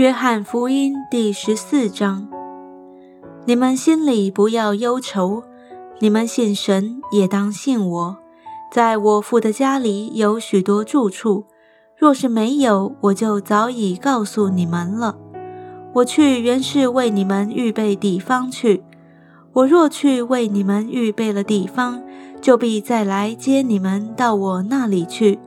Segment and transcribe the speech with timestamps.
[0.00, 2.26] 约翰福音第十四章：
[3.44, 5.42] 你们心里不要忧愁，
[5.98, 8.16] 你们信神也当信我。
[8.72, 11.44] 在我父的家里有许多住处，
[11.98, 15.18] 若是没有，我就早已告诉你们了。
[15.92, 18.82] 我去原是为你们预备地方去。
[19.52, 22.02] 我若去为你们预备了地方，
[22.40, 25.38] 就必再来接你们到我那里去。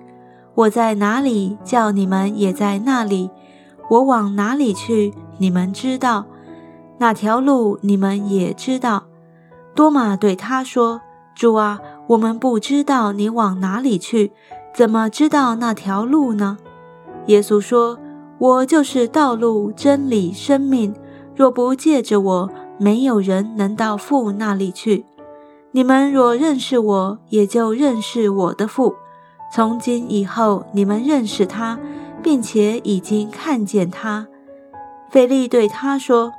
[0.54, 3.32] 我在哪里，叫你们也在那里。
[3.90, 6.26] 我往哪里去，你们知道；
[6.98, 9.04] 那条路你们也知道。
[9.76, 11.02] 多马对他说
[11.36, 14.32] ：“主啊，我们不知道你往哪里去，
[14.74, 16.58] 怎么知道那条路呢？”
[17.28, 17.98] 耶稣说
[18.38, 20.94] ：“我就是道路、真理、生命。
[21.36, 25.06] 若不借着我，没有人能到父那里去。
[25.72, 28.94] 你们若认识我，也就认识我的父。
[29.52, 31.80] 从今以后，你们认识他。”
[32.24, 34.28] 并且已经看见他，
[35.12, 36.32] 腓力对他说：“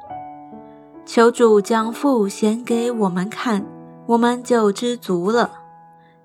[1.04, 3.64] 求主将父显给我们看，
[4.06, 5.50] 我们就知足了。”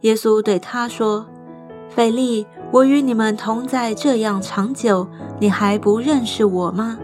[0.02, 1.28] 耶稣对他说
[1.94, 5.08] ：“腓力，我与你们同在这样长久，
[5.40, 6.98] 你还不认识我吗？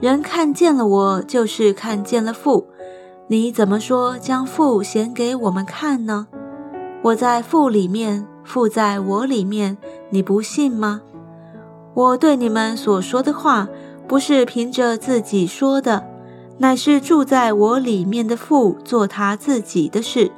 [0.00, 2.66] 人看见了我，就是看见了父。
[3.28, 6.26] 你怎么说将父显给我们看呢？
[7.02, 9.76] 我在父里面，父在我里面，
[10.10, 11.02] 你不信吗？”
[11.94, 13.68] 我对你们所说的话，
[14.08, 16.04] 不是凭着自己说的，
[16.58, 20.30] 乃是住在我里面的父做他自己的事。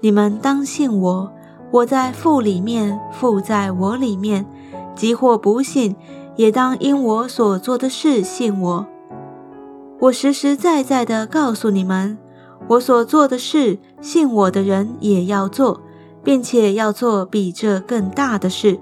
[0.00, 1.32] 你们当信我，
[1.70, 4.46] 我在父里面，父在我里面。
[4.94, 5.96] 即或不信，
[6.36, 8.86] 也当因我所做的事信我。
[9.98, 12.16] 我实实在在地告诉你们，
[12.68, 15.80] 我所做的事，信我的人也要做，
[16.22, 18.78] 并且要做比这更大的事。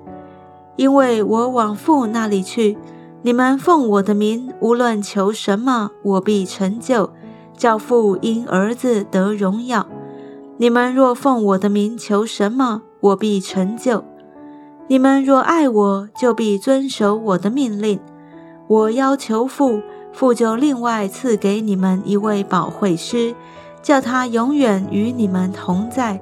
[0.77, 2.79] 因为我往父那里去，
[3.23, 7.11] 你们奉我的名，无论求什么，我必成就，
[7.57, 9.87] 叫父因儿子得荣耀。
[10.57, 14.05] 你们若奉我的名求什么，我必成就。
[14.89, 18.01] 你们若爱我，就必遵守我的命令。
[18.69, 19.81] 我要求父，
[20.13, 23.35] 父就另外赐给你们一位保惠师，
[23.83, 26.21] 叫他永远与你们同在，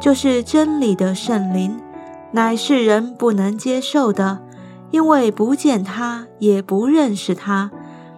[0.00, 1.78] 就是真理的圣灵。
[2.36, 4.42] 乃是人不能接受的，
[4.90, 7.70] 因为不见他，也不认识他。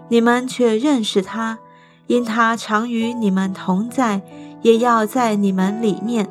[0.09, 1.61] 你们却认识他，
[2.09, 4.23] 因他常与你们同在，
[4.63, 6.29] 也要在你们里面。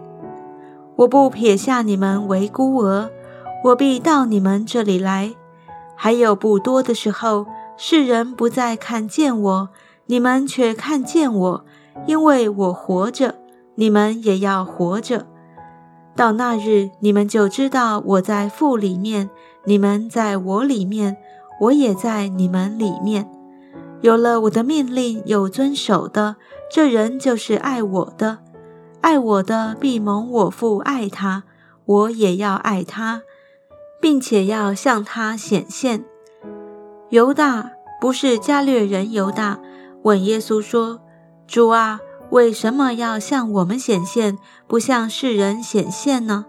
[0.97, 3.09] 我不撇下你们为孤儿，
[3.63, 5.33] 我必到你们这里来。
[5.95, 7.45] 还有不多的时候，
[7.77, 9.69] 世人不再看见我，
[10.07, 11.65] 你们却看见我，
[12.05, 13.35] 因为我活着，
[13.75, 15.25] 你们也要活着。
[16.17, 19.29] 到那日，你们就知道我在父里面，
[19.65, 21.15] 你们在我里面，
[21.61, 23.29] 我也在你们里面。
[24.01, 26.37] 有了我的命令有遵守的，
[26.71, 28.39] 这人就是爱我的。
[29.01, 31.43] 爱我的必蒙我父爱他，
[31.85, 33.21] 我也要爱他，
[34.01, 36.03] 并且要向他显现。
[37.09, 37.69] 犹大
[38.01, 39.59] 不是加略人犹大，
[40.01, 40.99] 问耶稣说
[41.45, 41.99] ：“主啊。”
[42.29, 46.45] 为什么要向我们显现，不向世人显现呢？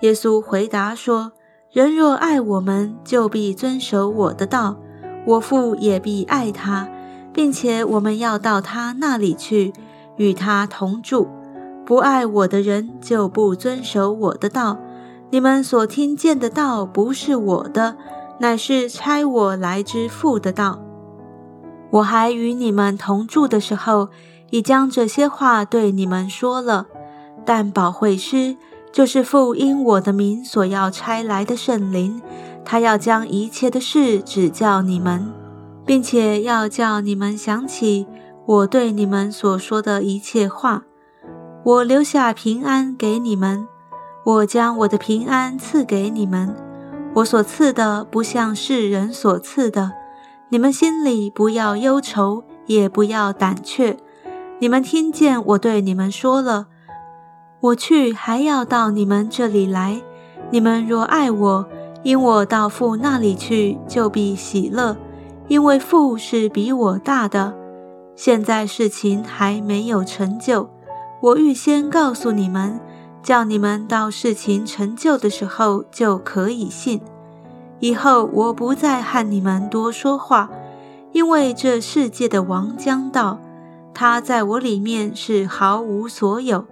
[0.00, 1.32] 耶稣回答说
[1.70, 4.76] ：“人若爱我们，就必遵守我的道；
[5.26, 6.88] 我父也必爱他，
[7.34, 9.74] 并且我们要到他那里去，
[10.16, 11.28] 与他同住。
[11.84, 14.78] 不爱我的人，就不遵守我的道。
[15.28, 17.96] 你们所听见的道，不是我的，
[18.38, 20.80] 乃是差我来之父的道。
[21.90, 24.08] 我还与你们同住的时候。”
[24.54, 26.86] 已将这些话对你们说了，
[27.44, 28.56] 但保惠师
[28.92, 32.22] 就是父因我的名所要差来的圣灵，
[32.64, 35.32] 他要将一切的事指教你们，
[35.84, 38.06] 并且要叫你们想起
[38.46, 40.84] 我对你们所说的一切话。
[41.64, 43.66] 我留下平安给你们，
[44.24, 46.54] 我将我的平安赐给你们，
[47.14, 49.90] 我所赐的不像世人所赐的。
[50.50, 53.96] 你们心里不要忧愁，也不要胆怯。
[54.60, 56.68] 你们听见我对你们说了，
[57.60, 60.00] 我去还要到你们这里来。
[60.50, 61.66] 你们若爱我，
[62.04, 64.96] 因我到父那里去，就必喜乐，
[65.48, 67.52] 因为父是比我大的。
[68.14, 70.70] 现在事情还没有成就，
[71.20, 72.78] 我预先告诉你们，
[73.22, 77.00] 叫你们到事情成就的时候就可以信。
[77.80, 80.48] 以后我不再和你们多说话，
[81.10, 83.40] 因为这世界的王将到。
[83.94, 86.64] 他在我里面是毫无所有，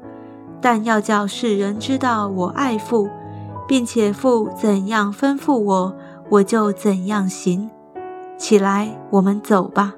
[0.61, 3.09] 但要叫世人知道我爱父，
[3.69, 5.95] 并且父怎样吩咐我，
[6.29, 7.71] 我就怎样行。
[8.37, 9.95] 起来，我们走吧。